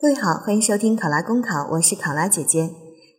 [0.00, 2.70] 各位好，欢迎收听考拉公考，我是考拉姐姐。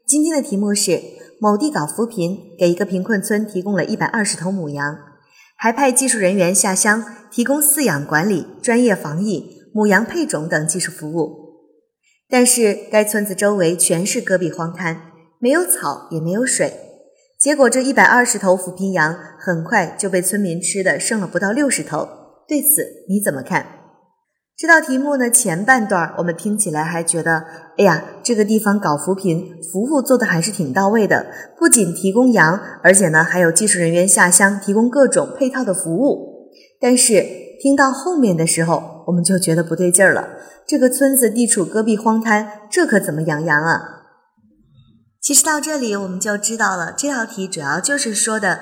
[0.08, 1.02] 今天的题目是：
[1.38, 4.98] 某地搞扶贫，给一个贫困村提供了一百二十头母羊，
[5.58, 11.68] 还派技术人员下乡提供饲养管理、专业防疫、母羊配种等技术服务。
[12.30, 15.02] 但是该村子周围全是戈壁荒滩，
[15.38, 16.74] 没有草也没有水，
[17.38, 22.08] 结果这一百二十头扶贫羊很快就被村民吃的剩了不到六十头。
[22.48, 23.79] 对此你怎么看？
[24.60, 27.46] 这道题目呢，前半段我们听起来还觉得，
[27.78, 31.28] 哎呀，这个地方搞扶贫服务做的还是挺到位的，
[31.58, 36.50] 不仅提供羊，而且呢还有技术人员下乡提供各种配套的服务。
[36.82, 37.26] 但是
[37.62, 40.28] 听到后面的时候，我们就觉得不对劲儿了。
[40.68, 43.82] 这个村子地处戈壁荒滩，这可怎么养羊啊？
[45.22, 48.60] 其实到这里我们就知道了，这道题主要就是说的。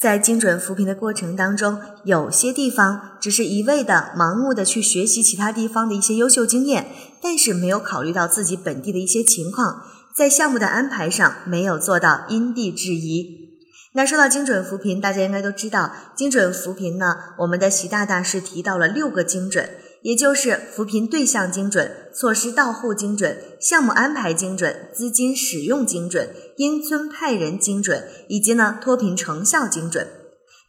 [0.00, 6.86] 在精准扶贫的过程当中，有些地方只是一味的盲目的去学习其他地方的一些优秀经验，
[7.20, 9.82] 但是没有考虑到自己本地的一些情况，
[10.14, 13.48] 在项目的安排上没有做到因地制宜。
[13.94, 19.68] 那说到精准扶贫，大家应该都知道，精准扶贫呢，我们的习大大是提到了六个精准。
[20.02, 30.06] 也就是扶贫对象精准、措施到户精准、项目安排精准、资金使用精准、因村派人精准，以及呢脱贫成效精准。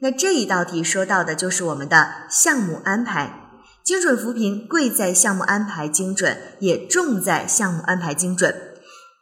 [0.02, 3.52] 那这一道题说到的就是我们的项目安排，
[3.84, 8.69] 精准扶贫贵在项目安排精准，也重在项目安排精准。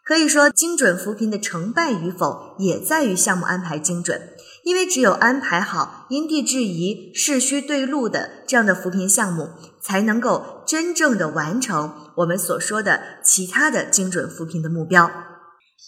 [0.08, 4.22] 可以说，精准扶贫的成败与否也在于项目安排精准。
[4.64, 9.50] 因为只有安排好、因地制宜、市需对路的这样的扶贫项目，
[9.82, 15.12] 才能够真正的完成我们所说的其他的精准扶贫的目标。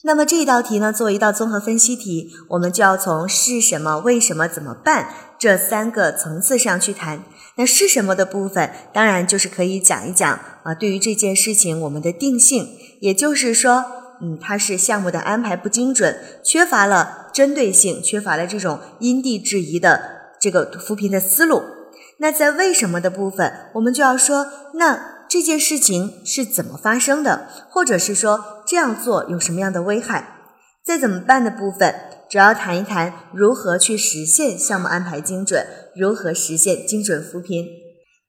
[0.03, 7.23] 那么这道题呢，作为一道综合分析题，我们就要从是什么、为什么、怎么办这三个层次上去谈。
[7.56, 12.67] 那是什么的部分，当然就是可以讲一讲啊，对于这件事情我们的定性，
[13.00, 13.98] 也就是说。
[14.22, 20.02] 嗯，它是项目的安排不精准，缺乏了针对性，缺乏了这种因地制宜的
[20.40, 21.62] 这个扶贫的思路。
[22.19, 30.36] 那在为什么的部分，我们就要说，那这件事情是怎么发生的，或者是说这样做有什么样的危害？
[30.86, 31.94] 在怎么办的部分，
[32.30, 35.66] 主要谈一谈如何去实现项目安排精准，
[35.96, 37.66] 如何实现精准扶贫。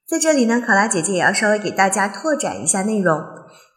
[0.06, 3.20] 在这里呢，考拉姐姐也要稍微给大家拓展一下内容。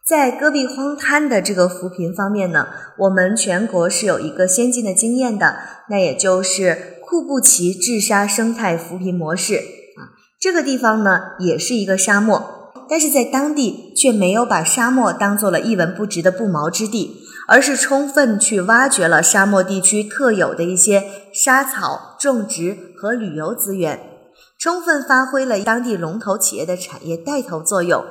[0.06, 2.66] 在戈壁荒滩的这个扶贫方面呢，
[2.98, 5.56] 我们全国是有一个先进的经验的，
[5.88, 10.12] 那也就是库布齐治沙生态扶贫模式啊。
[10.38, 24.13] 这个地方呢也是一个沙漠，但是在当地却没有把沙漠当做了一文不值的不毛之地，而是充分去挖掘了沙漠地区特有的一些沙草种植和旅游资源，
[24.58, 28.04] 充分发挥了当地龙头企业的产业带头作用。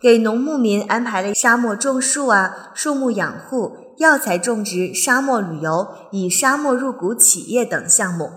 [0.00, 8.30] 给农牧民安排了沙漠种树啊、树木养护、药材种植、沙漠旅游、以沙漠入股企业等项目，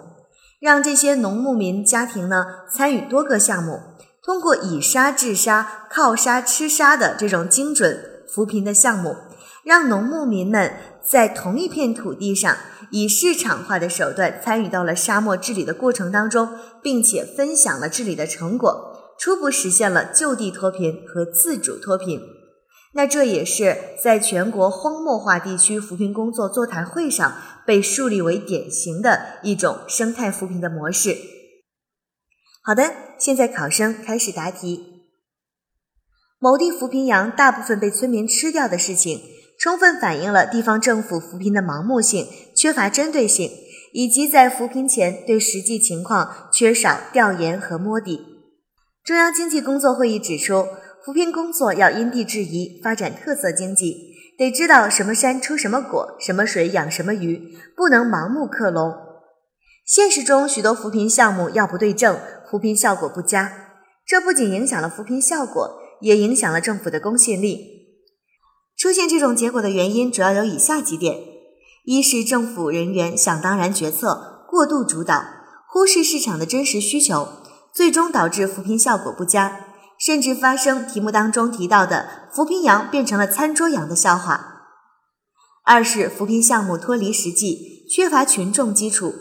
[0.60, 3.80] 让这些农牧民家庭呢参与多个项目，
[4.24, 9.16] 通过以沙治沙、靠沙吃沙的这种精准扶贫的项目，
[9.64, 10.74] 让农牧民们
[11.04, 12.58] 在同一片土地上
[12.92, 16.50] 以市场化的手段参与到了沙漠治理的过程当中，
[16.82, 19.16] 并且分享了治理的成果。
[19.20, 22.20] 初步实现了就地脱贫和自主脱贫，
[22.94, 31.16] 那这也是在全国荒漠化地区扶贫工作座谈会上被树立为典型的一种生态扶贫的模式。
[32.64, 34.88] 好的，现在考生开始答题。
[36.40, 39.22] 某地扶贫羊大部分被村民吃掉的事情，
[39.62, 43.52] 充分反映了地方政府扶贫的盲目性、缺乏针对性，
[43.94, 48.26] 以及在扶贫前对实际情况缺少调研和摸底。
[49.04, 50.66] 中央经济工作会议指出，
[51.06, 58.92] 扶贫工作要因地制宜，发展特色经济，得知道什么山出什么果，什么水养什么鱼，不能盲目克隆。
[59.86, 62.20] 现实中，许多扶贫项目要不对症，
[62.50, 63.54] 扶贫效果不佳，
[64.08, 67.81] 这不仅影响了扶贫效果，也影响了政府的公信力。
[68.82, 71.20] 出现这种结果的原因主要有以下几点：
[71.86, 75.24] 一是政府人员想当然决策，过度主导，
[75.68, 77.28] 忽视市场的真实需求。
[77.72, 79.68] 最终导致扶贫效果不佳，
[80.00, 84.64] 甚至发生题目当中提到的扶贫羊变成了餐桌羊的笑话。
[85.64, 89.14] 二是扶贫项目脱离实际，缺乏群众基础，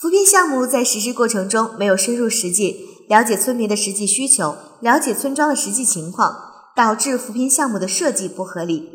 [0.00, 6.51] 扶贫项目在实施过程中没有深入实际，了解村民的实际需求，了解村庄的实际情况，
[6.82, 8.88] 导致扶贫项目的设计不合理。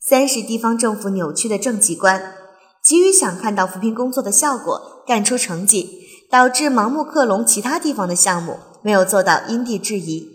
[0.00, 2.34] 三是地方政府扭曲的政绩观，
[2.84, 5.98] 急于想看到扶贫工作的效果，干出成绩。
[6.30, 10.28] 导致盲目克隆其他地方的项目，没有做到因地制宜。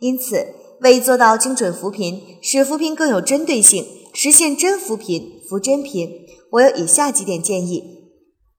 [0.00, 0.48] 因此，
[0.80, 6.10] 为做到精准扶贫，使扶贫更有针对性，实现真扶贫、扶真贫，
[6.50, 8.10] 我有以下几点建议：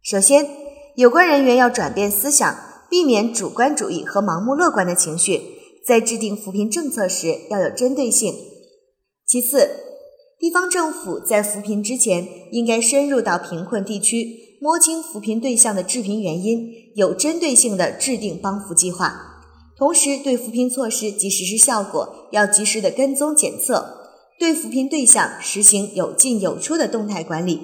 [0.02, 0.50] 首先，
[0.96, 2.58] 有关人员要转变思想，
[2.90, 5.55] 避免主观主义和盲目乐观的情绪，
[5.86, 8.34] 在制定扶贫政策时要有针对性。
[9.28, 9.70] 其次，
[10.40, 19.44] 地方政府在扶贫之前，应该深入到贫困地区，摸清扶贫对象的致贫原因，有针对性的制定帮扶计划。
[19.78, 24.10] 同时，对扶贫措施及实施效果要及时的跟踪检测，
[24.40, 27.60] 对扶贫对象实行有进有出的动态管理。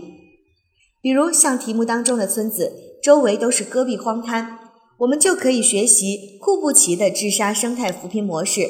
[1.02, 4.60] 比如像题目当中的村子，周围都是戈壁荒滩，
[5.02, 8.70] 我们就可以学习库布齐的治沙生态扶贫模式，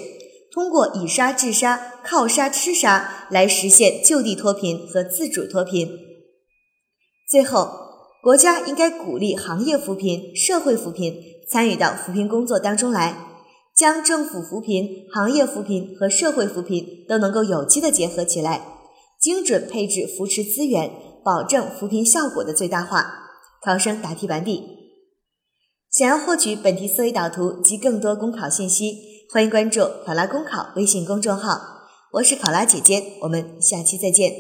[0.54, 5.89] 通过以沙治沙、靠沙吃沙来实现就地脱贫和自主脱贫。
[7.30, 7.69] 最后，
[8.24, 11.16] 国家应该鼓励行业扶贫、社会扶贫
[11.50, 13.27] 参与到扶贫工作当中来。
[13.74, 18.62] 将政府扶贫、行业扶贫和社会扶贫都能够有机的结合起来，
[19.19, 20.92] 精准配置扶持资源，
[21.24, 23.30] 保证扶贫效果的最大化。
[23.63, 24.81] 考生答题完毕。
[25.91, 31.59] 想要获取本题思维导图及更多公考信息，欢迎关注“考拉公考”微信公众号。
[32.13, 34.31] 我是考拉姐姐，我们下期再见。